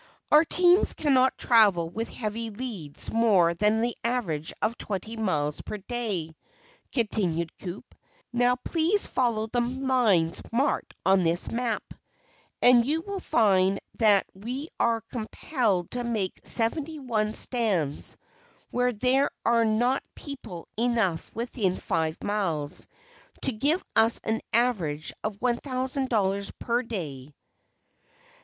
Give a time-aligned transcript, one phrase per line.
[0.31, 5.77] "Our teams cannot travel with heavy loads more than an average of twenty miles per
[5.77, 6.35] day,"
[6.91, 7.83] continued Coup;
[8.33, 11.83] "now please follow the lines marked on this map,
[12.63, 18.17] and you will find that we are compelled to make seventy one stands
[18.71, 22.87] where there are not people enough within five miles
[23.43, 27.35] to give us an average of $1,000 per day.